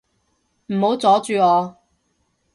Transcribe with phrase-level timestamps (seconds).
[0.65, 1.77] 唔好阻住我